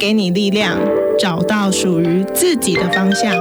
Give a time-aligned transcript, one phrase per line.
[0.00, 0.78] 给你力量，
[1.18, 3.36] 找到属于自己的方向。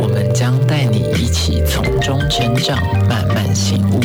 [0.00, 4.00] 我们将带你一起从中成长，慢慢醒悟。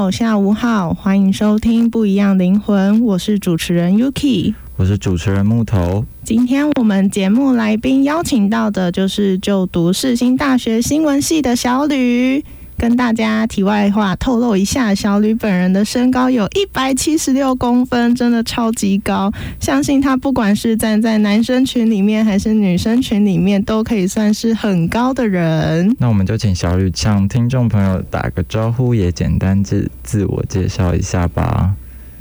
[0.00, 4.54] 友，下午好，欢迎收听《不一样灵魂》，我是主持人 Yuki。
[4.76, 6.06] 我是主持人木头。
[6.24, 12.42] 今天我们节目来宾邀请到的就是就读世新大学新闻系的小吕。
[12.80, 19.30] 跟大家题外话透露一下，小吕本人的身高有一百七十六公分，真的超级高。
[19.60, 25.94] 相信他不管是站在男生群里面还是女生群里面，都可以算是很高的人。
[25.98, 31.74] 那我们就请小吕向听众朋友打个招呼，也简单自自我介绍一下吧。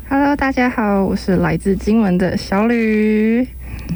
[0.09, 3.47] Hello，大家好，我是来自金门的小吕。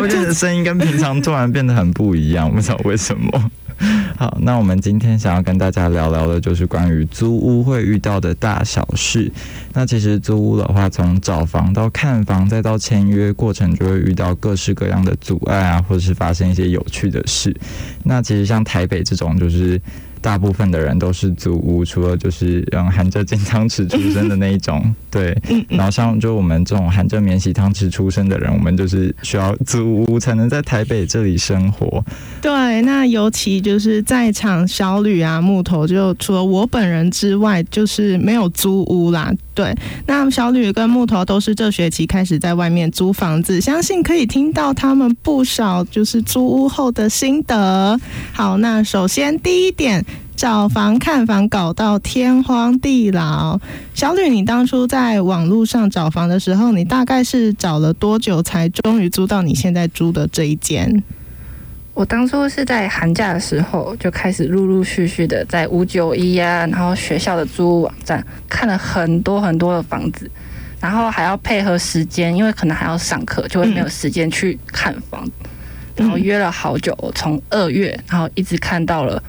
[0.00, 3.50] 我觉得声音跟平常突然变得很不一样，不知道为什么。
[4.16, 9.30] 好，那我们今天想要跟大家聊聊的就是关于租屋会遇到的大小事。
[9.72, 17.54] 那其实租屋的话，从找房到看房，再到签约过程，就会遇到各式各样的阻碍啊，或者是发生一些有趣的事。
[18.04, 19.80] 那其实像台北这种，就是
[20.20, 25.36] 大部分的人都是租屋，除了就是嗯含着金汤匙出生的那一种， 对。
[25.68, 32.04] 然后像就我们这种含着免洗汤匙出生的人，我们就是需要租屋才能在台北这里生活。
[32.40, 39.32] 对，那尤其就是就是在场小吕啊、木头，就除了我本人之外，就是没有租屋啦。
[39.54, 39.74] 对，
[40.06, 47.98] 那小吕跟木头都是这学期开始在外面租房子，相信可以听到他们不少就是租屋后的心得。
[48.34, 50.04] 好，那首先第一点。
[50.34, 53.60] 找房看房搞到天荒地老，
[53.94, 61.02] 小吕，你当初在网络上找房的时候，你大概是找了多久才终于租到你现在租的这一间？
[61.94, 70.30] 我当初是在寒假的时候就开始陆陆续续的在五九一啊，然后学校的租屋网站看了很多很多的房子，
[70.80, 75.28] 然后还要配合时间，因为可能还要上课，就会没有时间去看房。
[75.94, 79.22] 然后约了好久，从二月，然后一直看到了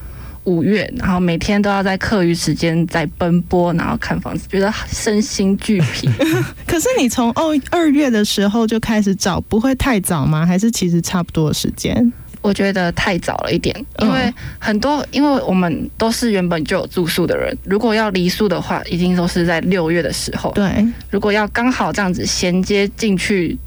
[0.46, 6.09] 五月，然后每天都要在课余时间在奔波，然后看房子，觉得身心俱疲。
[6.66, 10.46] 可是你从二二月的时候就开始找，不会太早吗？
[10.46, 12.12] 还是其实差不多的时间？
[12.43, 20.51] 我觉得太早了一点，因为很多，因为我们都是原本就有住宿的人，如果要离宿的话，一定都是在六月的时候。
[20.51, 23.57] 对，如果要刚好这样子衔接进去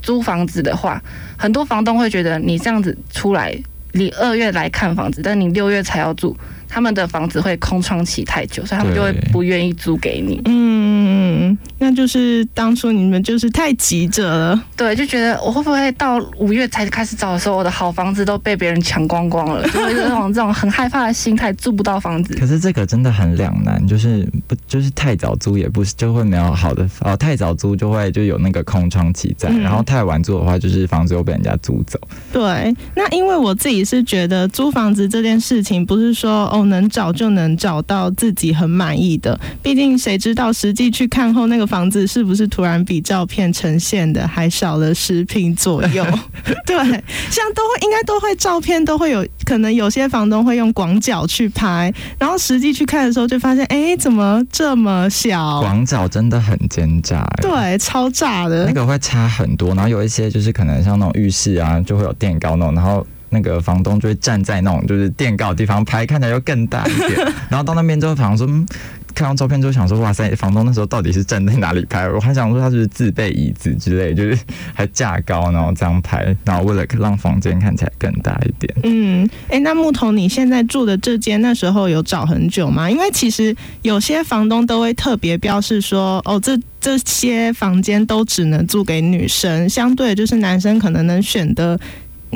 [0.00, 1.00] 租房子的话，
[1.36, 3.54] 很多房东会觉得你这样子出来，
[3.92, 6.34] 你二月来看房子，但你六月才要住，
[6.72, 10.40] 他们的房子会空窗期太久，所以他们就会不愿意租给你。
[10.46, 14.64] 嗯，那就是当初你们就是太急着了。
[14.74, 22.34] 对，就觉得我会不会到五月才开始找的时候，我的好房子都被别人抢光光了，就会有这种这种很害怕的心态，租不到房子。
[22.36, 32.00] 可是这个真的很两难，就是不就是太早租也不是就会没有好的哦，太早租就会就有那个空窗期在，嗯然后太晚租的话，就是房子又被人家租走。
[32.32, 46.04] 对，那因为我自己是觉得租房子这件事情，不是说哦能找就能找到自己很满意的，毕竟谁知道实际去看后那个房子是不是突然比照片呈现的还少了十平左右？
[46.66, 55.60] 对，像都会应该都会照片都会有，可能有些房东会用广角去拍，然后实际去看的时候就发现，哎，怎么这么小？
[55.60, 58.66] 广角真的很奸诈、欸，对，超炸的。
[58.66, 67.12] 那个会差很多，然后有一些就是可能像那种浴室啊，就会有垫高那种，然后那个房东就会站在那种就是垫高的地方拍，看起来又更大一点。
[67.48, 68.66] 然后到那边之后，好像说，嗯，
[69.14, 72.08] 看到照片之后想说，哇塞，房东那时候到底是站在哪里拍？
[72.08, 74.38] 我还想说他是自备椅子之类，就是
[74.74, 78.74] 还架高，然后这样拍，然后为了让房间看起来更大一点。
[78.82, 82.90] 嗯，哎、那木头，你现在住的这间那时候有找很久吗？
[82.90, 91.78] 因为其实有些房东都会特别标示说，哦，这这些房间都只能租给女生，相对就是男生可能能选的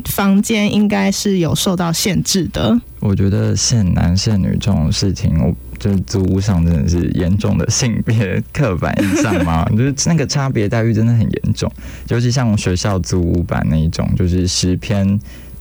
[0.04, 2.78] 房间应该是有受到限制的。
[3.00, 11.70] 我觉得限男限女这种事情，我就是租屋上真的是严重的性别刻板印象嘛， 就是那个差别待遇真的很严重，
[12.08, 15.18] 尤其像学校租屋版那一种，就是十篇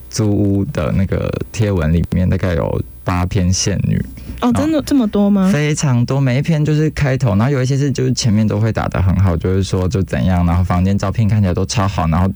[0.10, 4.04] 租屋的那个贴文里面，大概有八篇限女，
[4.42, 5.52] 哦，真的这么多吗？
[5.54, 12.28] 非常多，每一篇就是开头，然后有一些是就是前面都会打的很好，就是说就怎样，然后房间照片看起来都超好，然后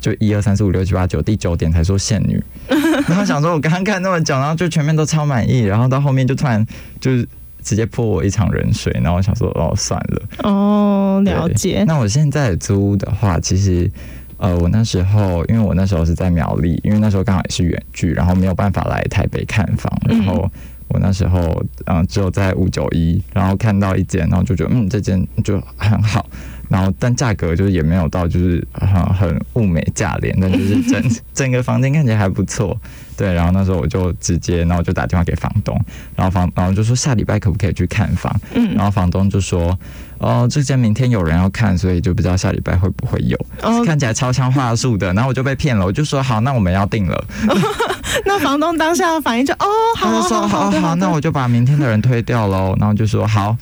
[0.00, 2.42] 就一二三四五六七八九，第九点才说限女，
[3.08, 6.64] 然后想说我刚刚看那么久，然后就全面都超满意，然后到后面就突然
[7.00, 7.26] 就是
[7.62, 10.22] 直接泼我一场冷水，然后我想说哦算了。
[10.44, 11.84] 哦，了解。
[11.86, 13.90] 那我现在租的话，其实
[14.38, 20.48] 呃，我那时候因为我那时候是在苗栗，因为那时候刚好也是远距，然后没有办法来台北看房，然后
[20.88, 21.40] 我那时候
[21.86, 26.24] 嗯、呃只有在五九一，然后看到一间，然后就觉得嗯这间就很好。
[26.68, 31.02] 然后，但价格就是也没有到，就是很很物美价廉，但就是整
[31.32, 32.76] 整个房间看起来还不错，
[33.16, 33.32] 对。
[33.32, 35.78] 然后那时候我就直接，然后我就打电话给房东，
[36.14, 39.78] 然后房然后就说下礼拜可不可以去看房，嗯然后房东就说，
[40.18, 43.38] 哦，这间明天有人要看，所以就不知道下礼拜会不会有。
[43.62, 47.24] 哦，看起来超像话术的，然后我就被骗了，我就说好，那我们要定了。
[48.24, 49.66] 那房东当下的反应就哦，
[49.96, 52.74] 好他就说好好，好那我就把明天的人推掉喽。
[52.78, 53.56] 然后就说好，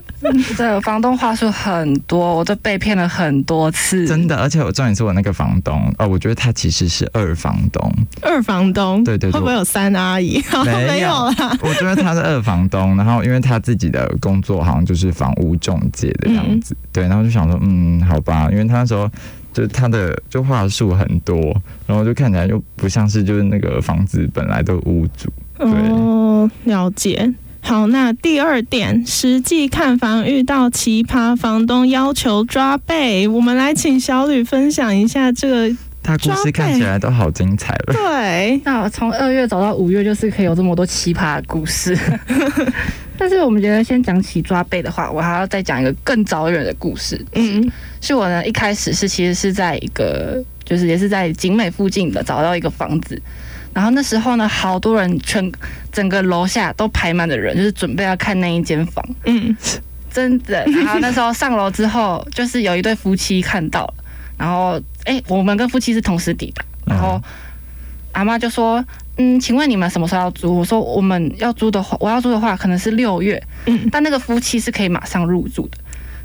[0.56, 4.06] 这房东话术很多，我都被骗了很多次。
[4.06, 10.42] 真的，而且我重点是我那个房东，呃，我觉得他其实是二房东，二房东，对对对会不会有三阿姨？
[10.64, 11.58] 没有啦。
[11.62, 19.10] 我觉得他是二房东，然后因为他自己的工作好像就是房屋中介的样子，对，然后就想说，嗯，好吧，因为他那时候
[19.52, 21.36] 就他的就话术很多，
[21.86, 27.30] 然后就看起来又不像是就是那个房子本来的屋主，对哦，了解。
[27.64, 35.76] 好，那第二点，实际看房遇到奇葩房东要求抓背，我们来请小吕分享一下这个。
[36.02, 37.94] 他故事看起来都好精彩了。
[37.94, 41.96] 对，那从二月走到五月，就是可以有这么多奇葩的故事。
[43.16, 47.24] 但是我们觉得先讲起抓背的话，我还要再讲一个更早远的故事。
[47.34, 47.70] 嗯
[48.00, 53.22] 是我呢一开始是其实是在一个就是也是在景美附近的找到一个房子，
[53.74, 55.50] 然后那时候呢好多人全
[55.90, 59.56] 整个楼下都排满的人，就是准备要看那一间房，嗯
[60.10, 60.64] 真的。
[60.66, 63.94] 然后那时候上楼之后，就是有一对夫妻看到了，
[64.36, 67.20] 然后哎、我们跟夫妻是同时抵达，然后
[68.12, 68.84] 阿妈就说。
[69.18, 70.60] 嗯，请问你们什么时候要租？
[70.60, 75.76] 我说我们要租的话，我要租的话可能是六月，嗯但那个夫妻是可以马上入住的。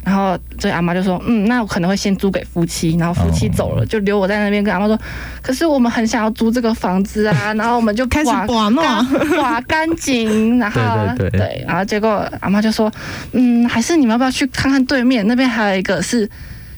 [0.07, 4.97] 然后这阿妈就说，嗯，那我可能会先租给夫妻，然后夫妻走了，就留我在那边跟阿妈说，
[5.41, 10.81] 可是我们很想要租这个房子啊， 然后我们就开始刮刮弄啊干刮干净，然后
[11.17, 12.89] 对对对然后结果阿妈就说，
[13.33, 16.29] 嗯，还是你们要不要去看看对面那边还有一个是。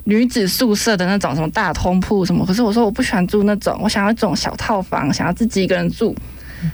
[0.05, 6.15] 女子宿舍的那种什么大通铺什么，可是我说我不喜欢住那种，我想要这种小套房，想要自己一个人住。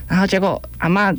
[0.08, 1.12] 然后结果阿妈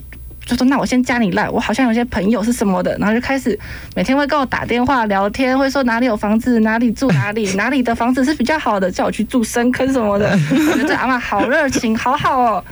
[0.46, 3.58] 就说：“那我先加你赖，我好像有些朋友是什么的。”然后就开始
[3.96, 10.30] 每天会跟我打电话聊天，会说哪里有房子，哪里住哪里，哪里的房子是比较好的，叫我去住深坑什么的。
[10.52, 12.64] 我觉得这阿妈好热情，好好哦。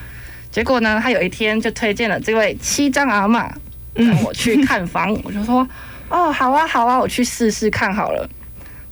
[0.52, 3.50] 结果呢，他有一天就推荐了这位七张阿嬷
[3.94, 5.66] 让我去看房，我就说
[6.08, 8.28] ：“哦，好啊，好啊，我去试试看好了。”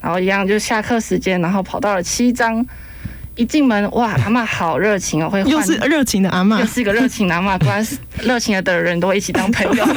[0.02, 2.66] 然后一样就下课时间，然后跑到了七张，
[3.34, 6.66] 一进门哇，阿嬷好热情哦，会换又是热情的阿嬷又。
[6.66, 9.84] 是一个热情的阿嬷，果然是热情的人都会一起当朋友。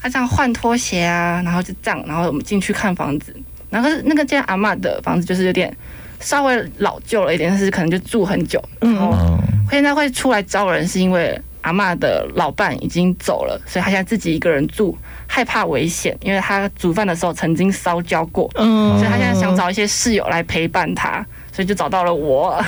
[0.00, 3.34] 他这样换拖鞋啊，然后就这样，然后我们进去看房子。
[3.68, 5.74] 然后那个家阿嬷的房子就是有点
[6.20, 8.62] 稍微老旧了一点，但是可能就住很久。
[8.80, 9.38] 然后哦，
[9.70, 14.96] 现在会出来招人，是因为阿妈的老伴已经走了，所以他现在自己一个人住，
[15.26, 18.50] 害怕危险，因为他煮饭的时候曾经烧焦过。
[18.54, 22.58] 嗯所以他现在想找一些室友来陪伴他，所以就找到了我。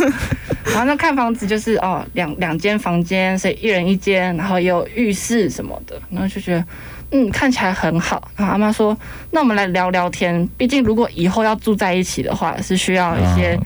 [0.64, 6.64] 然后那看房子就是哦，两两间房间，所以一人一间，然后也有浴室什么的，然后就觉得
[7.10, 8.30] 嗯看起来很好。
[8.36, 8.96] 然后阿妈说，
[9.30, 13.62] 那我们来聊聊天，毕竟如果以后要住在一起的话，是需要一些感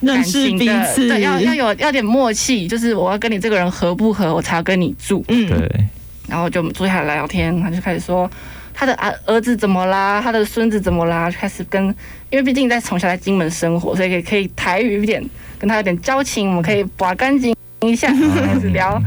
[0.00, 5.24] 认识彼情的，此，对，要要有要点默契，就是我要跟你这个人合不合，我才要跟你住。
[5.28, 5.46] 嗯。
[5.48, 5.86] 对，
[6.28, 8.30] 然后就坐下来聊天，他就开始说
[8.72, 11.84] 他的儿儿子怎么啦，他的孙子怎么啦，就开始跟，
[12.30, 15.22] 因为毕竟在从小在金门生活，所以可以可以台语一点，
[15.58, 19.02] 跟他有点交情，我们可以把干净一下，然后 开始聊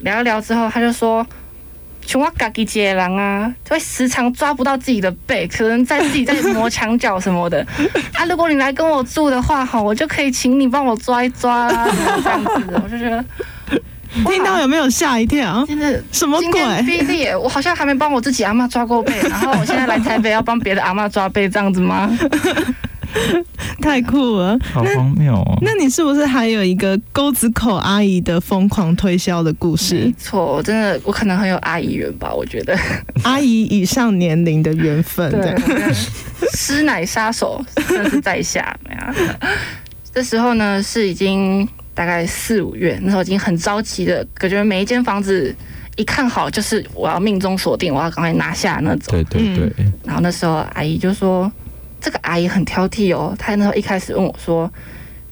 [0.00, 1.26] 聊一聊之后，他就说，
[2.08, 7.60] 像我嘎己接人啊，就会时常抓不到自己的背，可能在自己在磨墙角什么的。
[8.16, 11.86] 啊，如果你来跟我住的话，哈，我就可以请你帮我抓一抓啊，
[12.24, 13.22] 这样子，我就觉得
[14.24, 15.62] 听到有没有吓一跳？
[15.66, 16.60] 真的什么鬼？
[16.60, 22.10] 霹雳，我好像还没帮我自己阿妈抓过背，然后我现在来台北要帮别的阿妈抓背，这样子吗？
[23.80, 24.58] 太酷了！
[24.72, 25.58] 好荒谬哦！
[25.62, 30.14] 那你是不是还有一个沟子口阿姨的疯狂推销的故事没？
[30.18, 32.76] 错，我真的我可能很有阿姨缘吧，我觉得。
[33.24, 35.56] 阿姨以上年龄的缘分，对，
[36.52, 38.76] 师奶杀手真的是在下。
[38.88, 39.48] 没 有
[40.12, 45.54] 这时候呢是已经大概四五月，那时候已经很着急的，感觉每一间房子
[45.96, 49.12] 一看好就是我要命中锁定，我要赶快拿下那种。
[49.12, 49.72] 对对对，
[50.04, 51.50] 然后那时候阿姨就说
[52.00, 54.70] ：“这个阿姨很挑剔哦。”她那时候一开始问我说：“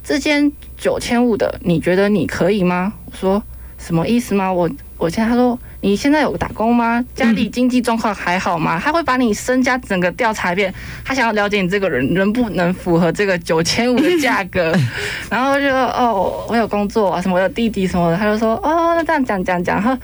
[0.05, 3.43] 这间九千五的，你觉得你可以吗？”我说
[3.79, 4.53] ：“什么意思吗？
[4.53, 4.69] 我
[4.99, 7.05] 我现在她说你现在有打工吗？
[7.15, 8.81] 家里经济状况还好吗？
[8.83, 10.73] 他会把你身家整个调查一遍，
[11.05, 14.75] 她想要了解你这个人能不能符合这个九千五的价格。
[15.31, 19.97] 然后就哦，我有工作啊，什么我有弟弟什么的，她就说哦，那这样讲讲讲，然后。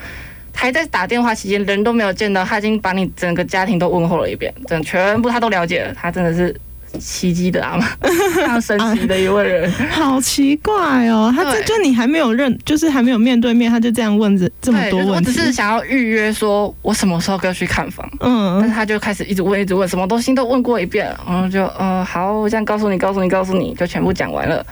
[0.55, 5.95] 还在打电话期间，人都没有见到，他已经把你整个家庭都问候了一遍，整全部他都了解了。
[5.95, 6.55] 他真的是
[6.99, 7.87] 奇迹的阿妈，
[8.35, 9.73] 非常神奇的一位人。
[9.91, 11.33] 好奇怪哦。
[11.35, 15.47] 他这就你还没有认，就是还没有面对面，他就这样问这这么，多问题就是我只。
[15.47, 18.07] 是想要预约，说我什么时候要去看房。
[18.21, 24.65] 嗯但是嗯，他就开始一直问，一直问，什么东西都问过一遍，然后就呃好，我这样告诉你，告诉你，告诉你，就全部讲完了。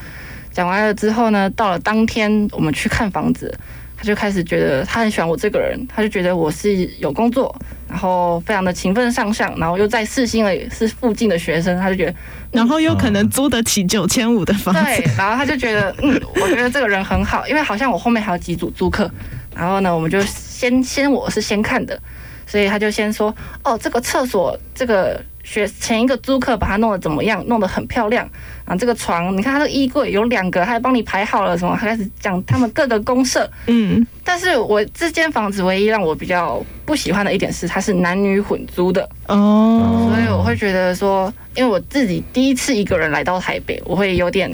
[0.53, 3.57] 讲完了之后呢，到了当天我们去看房子，
[4.01, 7.55] 他就开始觉得他很喜欢我这个人，他就觉得我是有工作，
[7.87, 12.15] 然后非常的勤奋上相，然后又在四新的是附近的学生，他就觉得
[12.51, 19.11] 然后又可能租得起九千五的房对子。，然后他就觉得，嗯，我觉得这个人很好，因为好像我后面还有几组租客，
[19.55, 22.01] 然后呢，我们就先先我是先看的，
[22.47, 28.29] 所以他就先说，哦，这个厕所这个学前一个租客把它弄得怎么样，弄得很漂亮，
[28.65, 44.51] 啊，这个床，你看他的衣柜有两个，他还帮你排好了什么，他开始讲他们各个公社，嗯，但是我这间房子唯一让我比较不喜欢的一点是，它是男女混租的，哦，所以我会觉得说，因为我自己第一次一个人来到台北，我会有点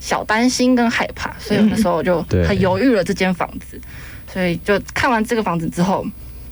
[0.00, 3.80] 小担心跟害怕，所以我那时候我就很犹豫了这间房子。
[4.32, 6.04] 所以就看完这个房子之后，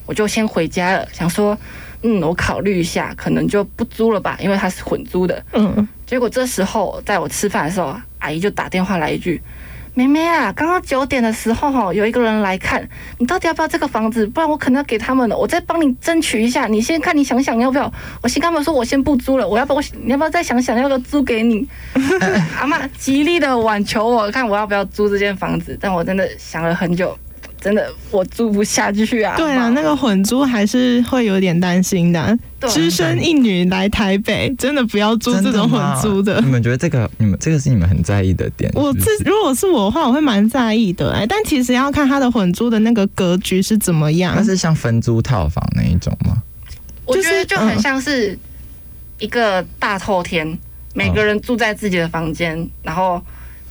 [0.06, 1.58] 我就先回家了，想说，
[2.02, 5.44] 嗯，我考虑一下，可能就不租了吧，因为它是混租的。
[5.52, 9.40] 嗯，结果这时候在我吃饭的时候，阿姨就打电话来一句。
[9.94, 14.26] 妹妹啊，刚刚九点的时候哈，有一个人来看，你到底要不要这个房子？
[14.26, 15.36] 不然我可能要给他们了。
[15.36, 17.92] 我再帮你争取一下，你先看你想想要不要。
[18.22, 19.82] 我先跟他们说，我先不租了，我要不我？
[20.02, 21.68] 你要不要再想想要不要租给你？
[22.58, 25.76] 阿妈极力的挽求我，看我要不要租这间房子。
[25.78, 27.14] 但我真的想了很久，
[27.62, 29.36] 真的我租不下去啊。
[29.36, 32.36] 对啊，那个混租还是会有点担心的。
[32.58, 36.50] 对只身一女来台北，真的不要租这种混租的你。
[36.50, 38.70] 们觉得这个你们这个是你们很在意的点？
[38.74, 44.44] 我是不是自如果是我的话，我会蛮在意的哎、但其实要看他的混租的那个格局是怎么样那。
[44.44, 46.42] 是像分租套房那一种吗？
[47.04, 48.38] 我觉得就是嗯就很像是
[49.18, 50.56] 一个大透天，
[50.94, 53.20] 每个人住在自己的房间，然后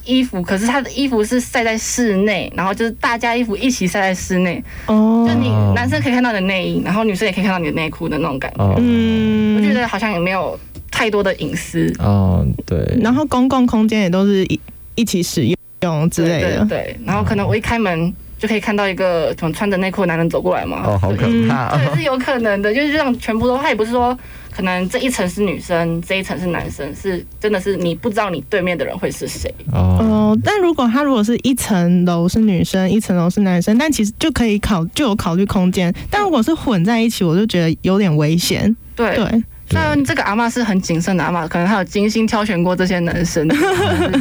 [0.05, 8.63] 衣服，可是他的衣服是晒在室内，然后就是大家衣服一起晒在室内，哦就你男生可以看到你的内衣，然后女生也可以看到你的内裤的那种感觉。
[8.63, 14.59] 哦，嗯，我觉得好像也没有太多的隐私哦，对，然后公共空间也都是一
[14.95, 15.45] 一起使
[15.81, 16.65] 用之类的。
[16.65, 20.83] 对然后可能我一开门就可以看到一个什么穿着内裤的男人走过来嘛。
[20.85, 24.17] 哦，好可嗯怕对，哦，是有可能的，就是让全部都，他也不是说
[24.51, 29.53] 可能这一层是女生，这一层是男生，是真的是你不知道你对面的人会是谁。
[29.71, 35.93] 哦，哦，但如果他如果是一层楼是女生，一层楼是男生，但其实就可以考就有考虑空间。
[36.09, 38.75] 但如果是混在一起，我就觉得有点危险。
[38.95, 43.47] 对，对，虽然这个阿嬷是很谨慎的阿嬷，可能她有精心挑选过这些男生。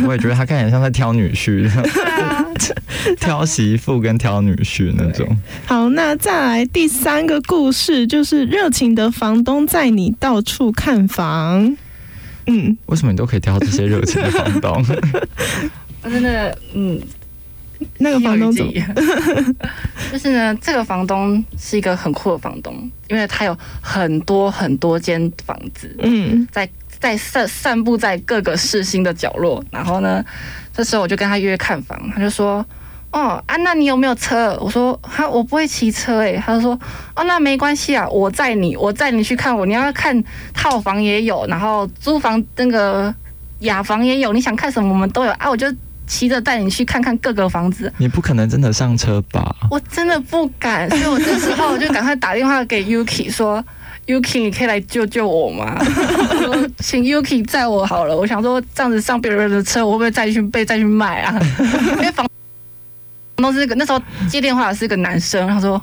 [0.06, 2.46] 我也觉得她看起来像在挑女婿，对啊，
[3.18, 5.26] 挑媳妇跟挑女婿那种。
[5.66, 11.76] 好，那再来第三个故事，就是热情的房东载你到处看房。
[12.46, 14.84] 嗯，为什么你都可以挑这些热情的房东？
[16.02, 16.98] 我真的，嗯，
[17.98, 18.72] 那个房东怎么？
[20.12, 22.74] 就是呢，这个房东是一个很酷的房东，
[23.08, 26.68] 因为他有很多很多间房子，嗯在
[26.98, 29.62] 在散散布在各个市心的角落。
[29.70, 30.24] 然后呢，
[30.72, 32.64] 这时候我就跟他约看房，他就说
[33.12, 36.78] ：“哦啊，那你有没有车？”我说：“哈，我不会骑车。”诶，他就说
[37.16, 39.64] ：“哦，那没关系啊，我载你，我载你去看我。
[39.64, 40.22] 你要看
[40.52, 43.14] 套房也有，然后租房那个
[43.60, 45.66] 雅房也有，你想看什么我们都有啊。”我就
[46.10, 47.90] 骑着带你去看看各个房子。
[47.96, 49.54] 你不可能真的上车吧？
[49.70, 53.64] 我真的不敢，所以我这时候我就赶快打电话给 Yuki 说
[54.08, 55.80] ，Yuki 你可以来救救我吗？
[56.80, 61.40] 请 Yuki 载我好了，我想说这样子上别人的车，我会不会再去被再去卖啊？
[61.92, 62.26] 因为房
[63.36, 65.80] 东是个那时候接电话的是个男生，他说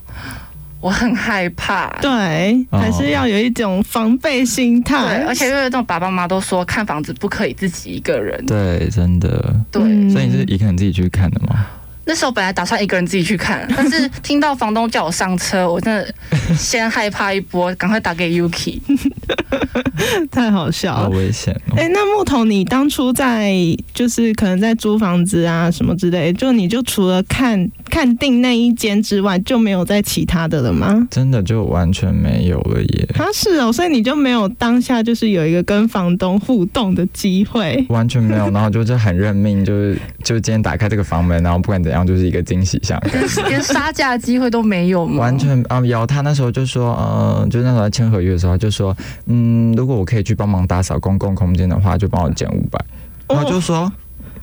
[0.80, 5.26] 我很害怕，对，哦还是要有一种防备心对，态。
[5.28, 9.56] 而且因为这种爸爸妈妈都说看房子不可以自己一个人，对，真的。
[9.72, 9.82] 对。
[9.84, 11.66] 嗯所以你是一个人自己去看的吗？
[12.08, 16.14] 那时候本来打算一个人自己去看， 但是听到房东叫我上车，我真的
[16.56, 18.80] 先害怕一波，赶快打给 Yuki。
[20.32, 21.10] 太好笑了好。
[21.10, 21.76] 危险哦！
[21.76, 23.52] 哎、那木头，你当初在
[23.94, 31.08] 就是可能在租房子啊什么之类，就你就除了看看定那一间之外，就没有在其他的了吗？
[31.10, 37.84] 真的就完全没有了耶，啊，是哦，所以你就没有当下就是有一个跟房东互动的机会。
[37.90, 38.50] 完全没有。
[38.52, 43.02] 然后就是很认命，就是就今天打开这个房门，然后不管怎样就是一个惊喜箱。
[43.12, 45.20] 连连杀价的机会都没有吗？
[45.22, 52.84] 完全啊、有他那时候就说，呃，就那时候在签合约的时候，他就说，嗯，如果我可以去帮忙打扫公共空间的话，就帮我减五百。
[53.30, 53.92] 然后就说，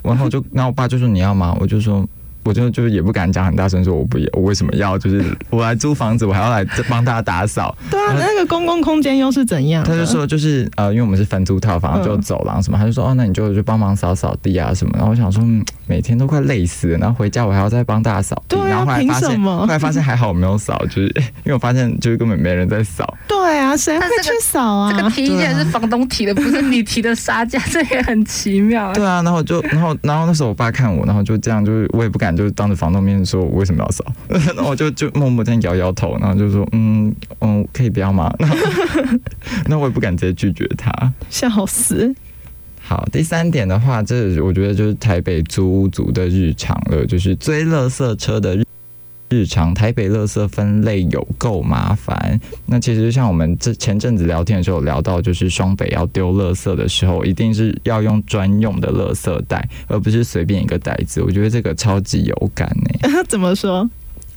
[0.02, 1.56] 然后就，然后我爸就说你要吗？
[1.61, 2.06] 我就说。
[2.44, 4.98] 我就就是也不敢讲很大声说我不要，我为什么要？
[4.98, 7.76] 就是 我来租房子，我还要来帮大家打扫。
[7.90, 9.82] 对啊，那个公共空间又是怎样？
[9.84, 14.92] 他就说就是呃，因为我们是分租套房，嗯就走廊什么，他就说哦，那你就就帮忙扫扫地啊什么。
[14.94, 18.56] 然后我想说，嗯，每天都快累死了，然后回家我还要再帮大家扫地。
[18.56, 23.16] 对啊然后后来发现，凭什么后来发现还好我没有扫，就是因为我发现就是根本没人在扫。
[23.26, 24.92] 对啊，谁会去扫啊？
[24.92, 28.92] 这个提意见是房东提的，不是你提的杀价，这也很奇妙。
[28.92, 38.32] 对啊，然后就然后然后那时候我爸看我，然后就这样，就是我也不敢就是当着房东面说我为什么要扫， 然后我就就默默这样摇摇头，然后就说嗯嗯可以不要吗？
[39.66, 40.90] 那我也不敢直接拒绝他。
[41.30, 42.14] 笑死！
[42.86, 48.62] 好，第三点的话，这我觉得就是台北租屋族的日常了，就是追垃圾车的日
[49.34, 49.74] 日常。
[49.74, 52.40] 台北垃圾分类有够麻烦。
[52.66, 61.20] 那其实像我们这前阵子聊天的时候聊到，就是双北要丢垃圾的时候，一定是要用专用的垃圾袋，而不是随便一个袋子。
[61.20, 63.90] 我觉得这个超级有感呢、 怎么说？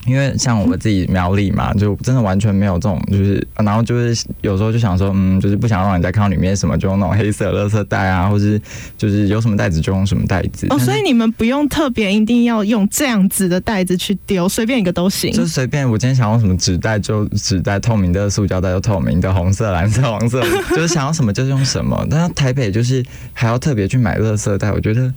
[0.05, 8.61] 因为像我自己苗栗嘛，就真的完全没有这种，就是然后就是有时候就想说，嗯，就是不想让人家看到里面什么，就用那种黑色垃圾袋啊，或是
[8.97, 10.67] 就是有什么袋子就用什么袋子。
[10.69, 15.31] 哦，所以你们不用特别一定要用这样子的袋子去丢，随便一个都行。
[15.33, 22.05] 就随便，我今天想用什么纸袋就纸袋，透明的塑胶袋就透明的，红色、蓝色、黄色， 就是想要什么就用什么。
[22.09, 25.13] 但是台北就是还要特别去买垃圾袋，我觉得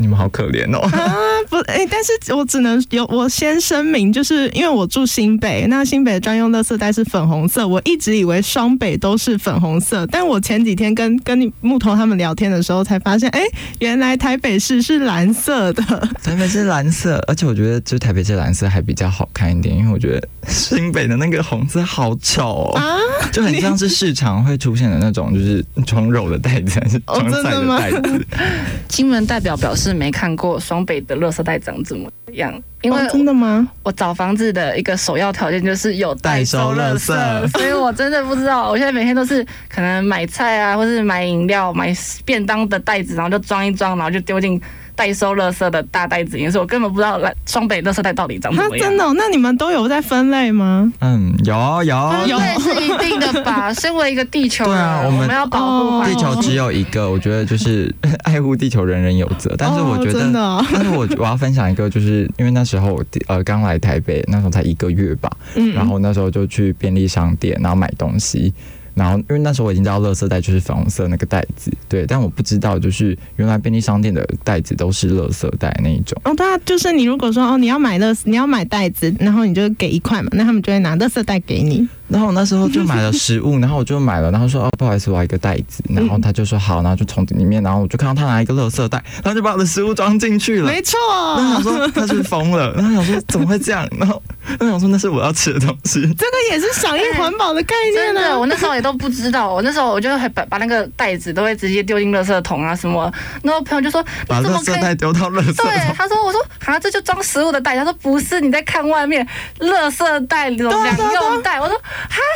[0.00, 0.80] 你们好可怜哦。
[0.80, 1.14] 啊，
[1.48, 13.42] 不，哎、但是我只能有，我先声明，就是因为我住新北，那新北的专用垃圾袋是粉红色，我一直以为双北都是粉红色，但我前几天跟跟你木头他们聊天的时候才发现，哎、
[13.78, 15.82] 原来台北市是蓝色的，
[16.24, 22.96] 台北是蓝色，而且我觉得就台北这蓝色还比较好看一点，因为我觉得新北的那个红色好丑哦，啊
[23.32, 28.26] 就很像是市场会出现的那种，就是装肉的袋子还是哦装菜的真的吗袋子。
[28.88, 33.68] 金门代表表示没看过双北的垃圾袋长怎么样，因为哦真的吗？
[33.82, 38.68] 我找房子的一个首要条件就是有代收垃代收垃圾圾， 所以我真的不知道。
[38.70, 44.60] 我现在每天都是可能买菜啊，或是买饮料、买便当的袋子，然后就装一装，然后就丢进
[45.00, 48.86] 代收垃圾的大袋子里面，所以我根本不知道来双北垃圾袋到底长什么样。
[48.86, 50.92] 真的哦、那你们都有在分类吗？
[50.98, 53.72] 嗯，有有分类是一定的吧？
[53.72, 56.04] 身为一个地球人，对啊我们要保护。
[56.04, 57.90] 地球只有一个，我觉得就是
[58.24, 59.54] 爱护地球，人人有责。
[59.56, 68.52] 但是我觉哦、得真的哦、但是我我要分享一个，就是因为那时候我呃刚来台北，那时候才一个月吧，嗯然后那时候就去便利商店，然后买东西。
[68.94, 76.20] 然后，因为那时候我已经知道垃圾袋就是粉红色那个袋子，对，但我不知道就是原来便利商店的袋子都是垃圾袋那一种。
[76.24, 81.88] 哦，对啊，就是你如果说哦，你要买乐，你要买袋子，然后你就给一块嘛，那他们就会拿垃圾袋给你。
[82.10, 90.66] 然后我那时候就买了食物，然后我就买了，然后说哦不好意思，我要一个袋子，然后他就说好，然后就从里面，然后我就看到他拿一个垃圾袋，然后就把我的食物装进去了。
[90.66, 90.98] 没错，
[91.36, 94.20] 然后想说他是疯了，然后想说怎么会这样，然后
[94.58, 96.00] 我想说那是我要吃的东西。
[96.18, 99.52] 这个也是响应环保的概念呢、我那时候也都不知道。
[99.52, 103.12] 我那时候我就会把把那个袋子都会直接丢进垃圾桶啊什么。
[103.42, 109.26] 然后朋友就说：“把你怎么可以垃圾袋丢到垃圾对，他说：“我说啊，这就装食物的袋。”他说：“不是，你在看外面
[109.60, 111.80] 垃圾袋那种两用袋。”我说：“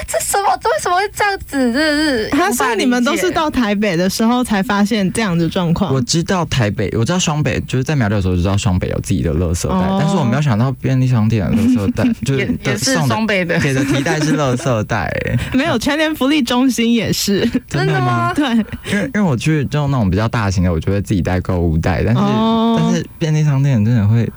[0.07, 0.57] 这什么？
[0.61, 1.73] 这为什么会这样子？
[1.73, 6.01] 真的是他说无法理你们都是到台北的时候才发现这样的状况我。
[6.03, 18.33] 知道台北，我知道双北，就是在苗栗的时候就知道双北有自己的垃圾袋，哦但是我没有想到便利商店的垃圾袋 就是也也是双北的，给的提袋是垃圾袋、欸没有全联福利中心也是，真的吗？
[18.35, 18.47] 对，
[18.93, 24.29] 因为因为我去就那种比较大型的，我就会自己带购物袋，但是、哦但是便利商店真的会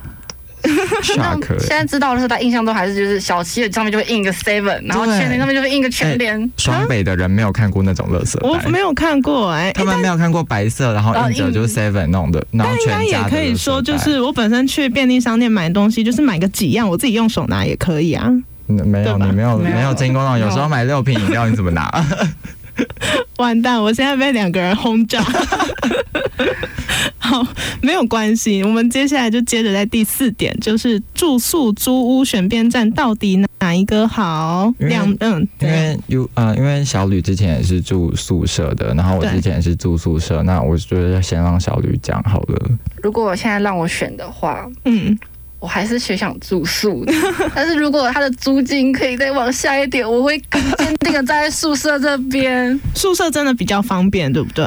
[1.16, 6.50] 那 shock 现在知道的是，他印象中还是就是小七的上面就会印一个 seven，然后对全联上面就会印一个全联。
[6.56, 8.38] 双北的人没有看过那种乐色。
[8.42, 18.26] 我没有看过哎、他们没有看过白色，然后印着就是 Seven 弄的，然后应该全家的也可以说，就是我本身去便利商店买东西，就是买个几样，我自己用手拿也可以啊。
[18.70, 21.90] 嗯没有，你没有没有经过那种，有时候买六瓶饮料你怎么拿？
[23.38, 25.24] 完蛋，我现在被两个人轰炸。
[27.18, 27.46] 好，
[27.80, 34.72] 没有关系，我们接下来就接着在第四点，就是住宿租屋选边站到底哪一个好？
[34.78, 42.70] 因为两嗯，因，为有呃，因为小吕之前也是住宿舍的，然后我之前也是住宿舍，那我觉得先让小吕讲好了。
[43.02, 45.18] 如果现在让我选的话，嗯，
[45.60, 47.12] 我还是学想住宿的。
[47.54, 52.78] 但是如果他的租金可以再往下一点，我会更坚定的站在宿舍这边。
[52.94, 54.64] 宿舍真的比较方便，对不对？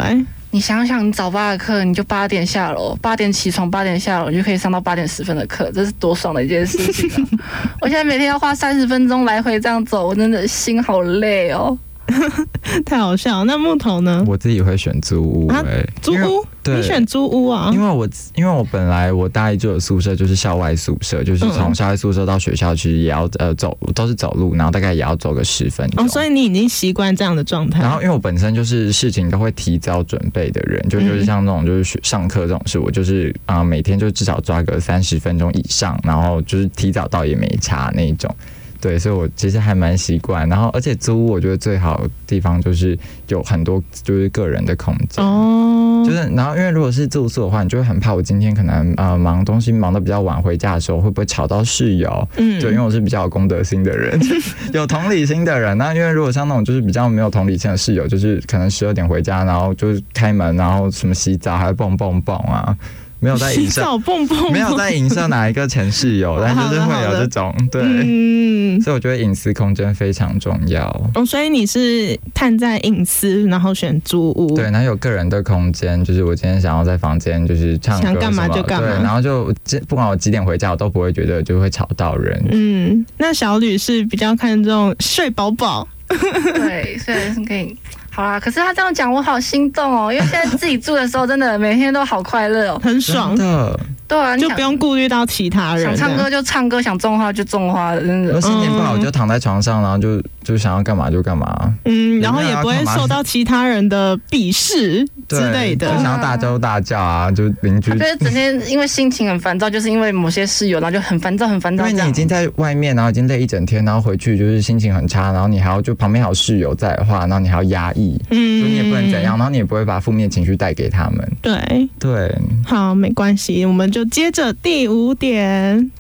[0.54, 7.30] 你想想，你早八的课，你就八点下楼，八点起床，八点下楼，你就可以上到八点十分的课，这是多爽的一件事情啊！
[7.80, 11.78] 我现在每天要花三十分钟来回这样走，我真的心好累哦。
[12.86, 13.46] 太好笑了。
[13.46, 14.24] 那木头呢？
[14.28, 16.46] 我自己会选租屋、啊欸，因为租屋？
[16.64, 17.72] 对你选租屋啊？
[17.74, 26.06] 因为我因为我本来我大一就有宿舍，就是校外宿舍，就是从嗯校外宿舍到学校其实也要呃走都是走路，然后大概也要走个十分钟。
[26.06, 27.82] 哦，所以你已经习惯这样的状态。
[27.82, 38.34] 然后因为我本身就是事情都会提早准备的人，就就是像那种就是学上课这种事，我就是啊、呃每天就至少抓个三十分钟以上，然后就是提早到也没差那一种。
[38.82, 40.50] 对，所以我其实还蛮习惯。
[40.50, 45.24] 然后而且租屋我觉得最好的地方就是有很多就是个人的空间。
[45.24, 52.28] 哦，就是，然后因为如果是住宿的话，你就会很怕我今天可能呃忙东西忙得比较晚，回家的时候会不会吵到室友？
[52.38, 54.20] 嗯对，因为我是比较有公德心的人，
[54.74, 55.78] 有同理心的人。
[55.78, 62.76] 那因为如果像那种就是比较没有同理心的室友，就是可能十二点回家，然后就是开门，然后什么洗澡还蹦蹦蹦啊，
[63.22, 67.82] 没有在洗影射，澡蹦蹦，没有在影射哪一个城市有， 但就是会有这种对。
[67.84, 70.86] 嗯，所以我觉得隐私空间非常重要。
[71.14, 79.54] 哦，所以你是探在隐私，然后选租屋，对，然后有个人的空间，就是我今天想要在房间就是唱歌想干嘛就干嘛对，然后就
[79.88, 82.44] 不管我几点回家，我都不会觉得就会吵到人。
[82.50, 87.78] 嗯，那小吕是比较看重睡饱饱， 对，虽然是可以。
[88.14, 92.82] 好啦，可是他这样讲，我好心动哦，因为现在自己住的时候，真的每天都好快乐哦。
[92.84, 95.86] 很爽，的，对啊，就不用顾虑到其他人。
[95.86, 98.42] 想唱歌就唱歌，想种花就种花，真的我。
[98.42, 101.74] 心情不好，就躺在床上，然后就就想要干嘛就干嘛。
[101.86, 105.88] 嗯，然后也不会受到其他人的鄙视之类的。
[105.96, 107.92] 就想要大叫大叫啊，就邻居。
[107.98, 111.88] 就是整天因为心情很烦躁，就是因为某些室友，然后就很烦躁，很烦躁。
[111.88, 121.32] 因为你已经在外面，然后已经累一整天，然后回去就是心情很差，然后你还要就旁边还有室友在的话，然后你还要压抑，就嗯你也不能怎样，然后你也不会把负面情绪带给他们。
[121.42, 122.36] 对，对，
[122.66, 125.92] 好，没关系，我们就接着第五点。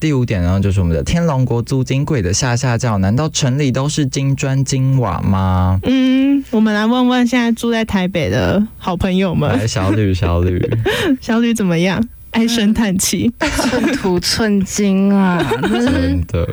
[0.00, 5.78] 第五点呢，就是我们的天龙国租金贵的下下叫，难道城里都是金砖金瓦吗？
[5.84, 10.60] 嗯，我们来问问现在住在台北的好朋友们，来，小吕，小吕，
[11.22, 12.04] 小吕怎么样？
[12.32, 13.32] 唉声叹气。
[13.40, 16.48] 寸土寸金啊，真的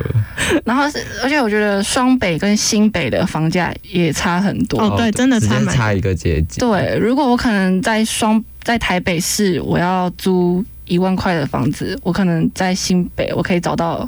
[0.63, 4.80] 然后是，而且我觉得双北跟新北的房价也差很多。
[4.82, 6.60] 哦对真的差蛮差一个阶级。
[6.60, 14.08] 对，如果我可能在双在台北市，我要租一万块的房子，我可能在新北我可以找到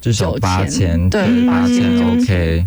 [0.00, 2.66] 至少八千，对八千嗯 OK。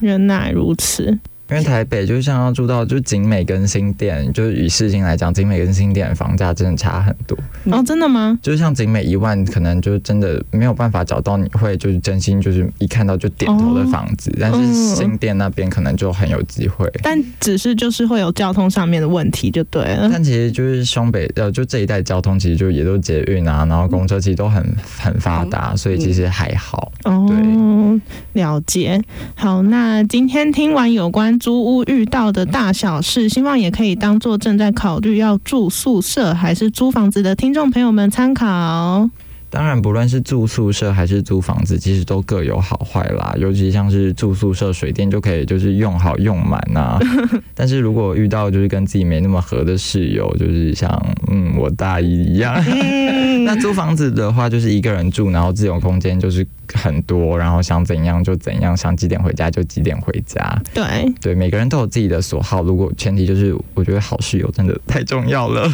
[0.00, 1.18] 原来如此，
[1.50, 7.36] 因为台北就像要住到就景美跟新店，就是以市情来讲，景美跟新店的房价真的差很多。
[7.72, 8.38] 哦，真的吗？
[8.42, 16.90] 就是像景美一万，可能就真的没有办法找到你会就是真心就是一看到就点头的房子，但是新店那边可能就很有机会。
[17.02, 20.08] 但只是就是会有交通上面的问题就对了。
[20.12, 24.62] 但其实就是双北呃，就这一带交通其实就也都捷运啊，然后公车其实都很
[24.98, 26.92] 很发达，所以其实还好。
[27.04, 27.98] 哦，
[28.34, 29.00] 了解。
[29.34, 39.08] 好，那今天听完有关租屋遇到的大小事，希望也可以当做正在考虑要住宿舍还是租房子的听众朋友们参考。
[39.50, 43.34] 当然，不论是住宿舍还是租房子，其实都各有好坏啦。
[43.38, 46.98] 尤其像是住宿舍，水电就可以就是用好用满呐、
[47.56, 50.90] 但是如果遇到就是跟自己没那么合的室友，就是像
[51.30, 53.07] 嗯我大姨一样，嗯
[53.48, 60.62] 那租房子的话，就是一个人住，然后自由空间就是很多，然后想怎样就怎样，想几点回家就几点回家。
[60.74, 62.62] 对，对，每个人都有自己的所好。
[62.62, 65.66] 如果前提就是，我觉得好室友真的太重要了。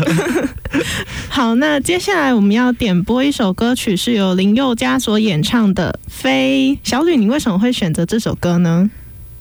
[1.28, 6.78] 好，那接下来我们要点播一首歌曲，是由林宥嘉所演唱的《飞》。
[6.88, 8.88] 小吕，你为什么会选择这首歌呢？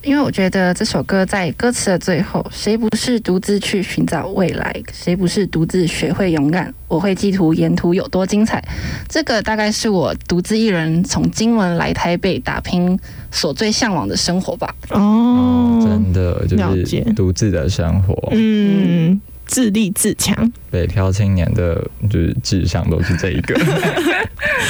[0.03, 4.75] 因为我觉得这首歌在歌词的最后，谁不是独自去寻找未来？
[4.91, 6.73] 谁不是独自学会勇敢？
[6.89, 8.63] 我会记图沿途有多精彩。
[9.07, 12.99] 这个大概是我独自一人从金门来台北打拼
[13.31, 14.75] 所最向往的生活吧。
[14.89, 18.29] 哦，真的就是独自的生活。
[18.33, 20.51] 嗯，自立自强。
[20.69, 21.75] 北漂青年的
[22.09, 23.57] 就是志向都是这一个。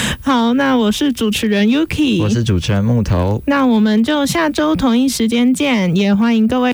[0.22, 3.42] 好，那我是主持人 Yuki，我是主持人木头。
[3.48, 6.74] 那我们就下周同一时间见，也欢迎各位。